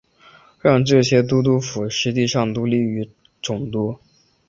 [0.59, 3.07] 让这些都督府实质上独立于
[3.39, 3.99] 总督。